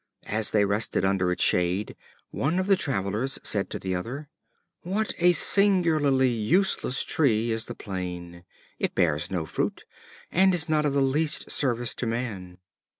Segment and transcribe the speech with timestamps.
[0.25, 1.95] As they rested under its shade,
[2.31, 4.29] one of the Travelers said to the other:
[4.81, 8.43] "What a singularly useless tree is the Plane.
[8.79, 9.85] It bears no fruit,
[10.31, 12.57] and is not of the least service to man."